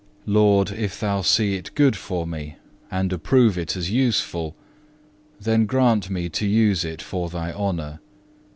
Lord, 0.25 0.71
if 0.71 0.99
thou 0.99 1.21
see 1.21 1.53
it 1.53 1.75
good 1.75 1.95
for 1.95 2.25
me, 2.25 2.55
and 2.89 3.13
approve 3.13 3.55
it 3.55 3.75
as 3.77 3.91
useful, 3.91 4.55
then 5.39 5.67
grant 5.67 6.09
me 6.09 6.27
to 6.27 6.47
use 6.47 6.83
it 6.83 7.03
for 7.03 7.29
Thy 7.29 7.51
honour. 7.53 7.99